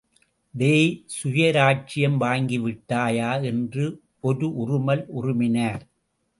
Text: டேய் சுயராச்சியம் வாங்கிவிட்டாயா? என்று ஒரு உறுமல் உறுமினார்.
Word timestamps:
டேய் 0.53 1.05
சுயராச்சியம் 1.07 2.17
வாங்கிவிட்டாயா? 2.19 3.43
என்று 3.43 3.85
ஒரு 4.21 4.47
உறுமல் 4.47 5.05
உறுமினார். 5.21 5.83